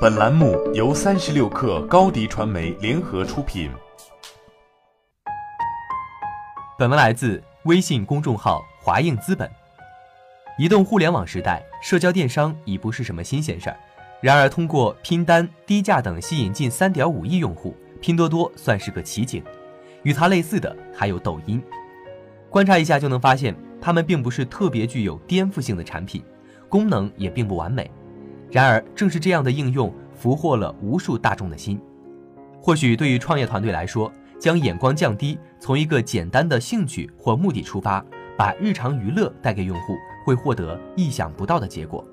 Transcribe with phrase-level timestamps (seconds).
[0.00, 3.68] 本栏目由三十六氪高低传媒联合出品。
[6.78, 9.50] 本文来自微信公众号华映资本。
[10.56, 13.76] 移动互联网时代，社交电商已不是什么新鲜事儿。
[14.20, 19.42] 然而，通过拼单、低价等吸引近三点五亿用户，拼多多算是个奇景。
[20.04, 21.60] 与它类似的还有抖音。
[22.48, 26.22] 观察一下就能发现，它们并不是特别具有颠覆性的产品，
[26.68, 27.90] 功能也并不完美。
[28.50, 31.80] 然而，正是这样的应用俘获了无数大众的心。
[32.60, 38.04] 或许对于创业团队来说，将眼光降低，从一个简单的兴趣或目的出发，
[38.36, 42.04] 把日常娱乐带给用户，会获得意想不到的结果。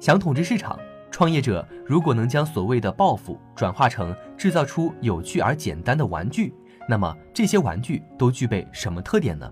[0.00, 0.78] 想统治市场，
[1.10, 6.52] 创业者如果能将所谓的抱负转化成制造出有趣而简单的玩具，
[6.88, 9.50] 那么这些玩具都具备什么特点呢？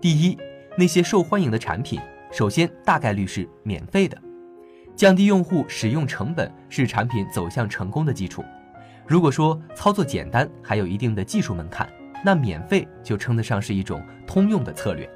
[0.00, 0.36] 第一，
[0.78, 2.00] 那些受欢迎的产品，
[2.32, 4.16] 首先大概率是免费的。
[5.00, 8.44] 降低用户使用成本是产品走向成功的基础。
[9.06, 11.88] 如果说操作简单，还有一定的技术门槛，
[12.22, 15.08] 那免费就称得上是一种通用的策略。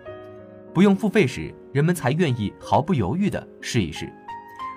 [0.72, 4.10] 不用付费时，人们才愿意毫不犹豫地试一试。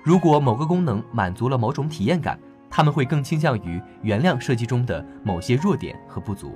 [0.03, 2.37] 如果某个功能满足了某种体验感，
[2.69, 6.53] 他们会更倾向于原谅设计中的某些弱点和不足。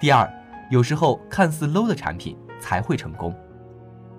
[0.00, 0.26] 第二，
[0.70, 3.36] 有时候看似 low 的产品才会成功。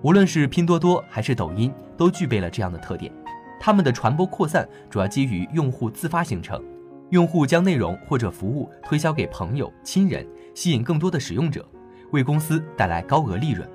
[0.06, 3.12] 无论是拼多多还是抖音，都具备了这样的特点。
[3.60, 6.64] 他们的传播扩散主要基于用户自发形成，
[7.10, 11.68] 用户将内容或者服务推销给朋友、亲人，吸引更多的使用者，
[12.12, 13.68] 为公司带来高额利润。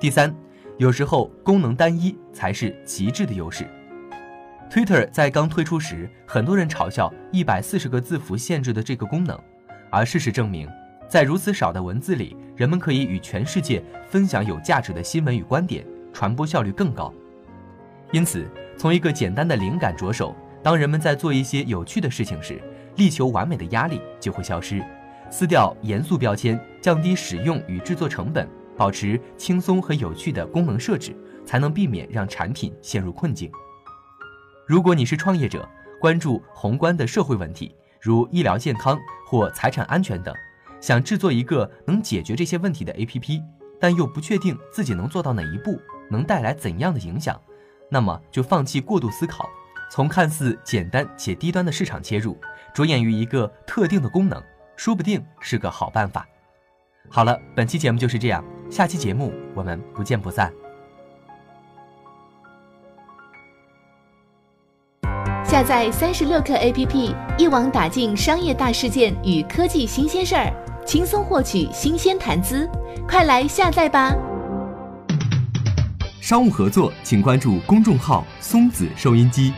[0.00, 0.34] 第三，
[0.78, 3.70] 有时候功能单一才是极致的优势。
[4.68, 9.38] Twitter 在刚推出时，很多人嘲笑一百四十个字符限制的这个功能，
[9.92, 10.68] 而事实证明。
[11.06, 17.12] 在如此少的文字里，人们可以与全世界分享有价值的新闻与观点，传播效率更高。
[18.12, 22.62] 因此，从一个简单的灵感着手，当人们在做一些有趣的事情时，
[22.96, 24.84] 力求完美的压力就会消失。
[25.30, 33.50] 撕掉严肃标签，降低使用与制作成本，保持轻松和有趣的功能设置，才能避免让产品陷入困境。
[34.64, 35.68] 如果你是创业者，
[36.00, 40.32] 关注宏观的社会问题，如医疗健康或财产安全等。
[40.84, 43.42] 想制作一个能解决这些问题的 APP，
[43.80, 45.80] 但又不确定自己能做到哪一步，
[46.10, 47.40] 能带来怎样的影响，
[47.90, 49.48] 那么就放弃过度思考，
[49.90, 52.38] 从看似简单且低端的市场切入，
[52.74, 54.38] 着眼于一个特定的功能，
[54.76, 56.28] 说不定是个好办法。
[57.08, 60.52] 好了，本期节目就是这样，下期节目我们不见不散。
[65.42, 70.52] 下载三十六课 APP，一网打尽商业大事件与科技新鲜事儿。
[70.86, 72.68] 轻松获取新鲜谈资，
[73.08, 74.14] 快来下载吧！
[76.20, 79.52] 商务合作，请关注公众号“松子收音机”。